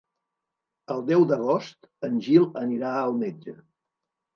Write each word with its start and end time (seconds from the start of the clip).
El 0.95 1.03
deu 1.11 1.27
d'agost 1.33 2.09
en 2.11 2.19
Gil 2.31 2.51
anirà 2.67 2.99
al 3.07 3.19
metge. 3.25 3.61